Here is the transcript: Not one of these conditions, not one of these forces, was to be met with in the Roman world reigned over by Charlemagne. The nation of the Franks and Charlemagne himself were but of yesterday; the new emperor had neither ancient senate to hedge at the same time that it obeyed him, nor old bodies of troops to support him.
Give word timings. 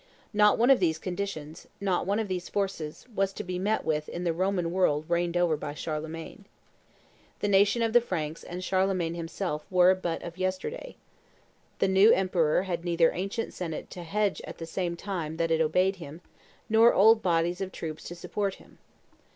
Not 0.33 0.57
one 0.57 0.71
of 0.71 0.79
these 0.79 0.97
conditions, 0.97 1.67
not 1.79 2.07
one 2.07 2.17
of 2.17 2.27
these 2.27 2.49
forces, 2.49 3.05
was 3.13 3.31
to 3.33 3.43
be 3.43 3.59
met 3.59 3.85
with 3.85 4.09
in 4.09 4.23
the 4.23 4.33
Roman 4.33 4.71
world 4.71 5.05
reigned 5.07 5.37
over 5.37 5.55
by 5.55 5.75
Charlemagne. 5.75 6.45
The 7.39 7.47
nation 7.47 7.83
of 7.83 7.93
the 7.93 8.01
Franks 8.01 8.43
and 8.43 8.63
Charlemagne 8.63 9.13
himself 9.13 9.63
were 9.69 9.93
but 9.93 10.23
of 10.23 10.39
yesterday; 10.39 10.95
the 11.77 11.87
new 11.87 12.11
emperor 12.11 12.63
had 12.63 12.83
neither 12.83 13.11
ancient 13.11 13.53
senate 13.53 13.91
to 13.91 14.01
hedge 14.01 14.41
at 14.45 14.57
the 14.57 14.65
same 14.65 14.95
time 14.95 15.37
that 15.37 15.51
it 15.51 15.61
obeyed 15.61 15.97
him, 15.97 16.21
nor 16.67 16.95
old 16.95 17.21
bodies 17.21 17.61
of 17.61 17.71
troops 17.71 18.03
to 18.05 18.15
support 18.15 18.55
him. 18.55 18.79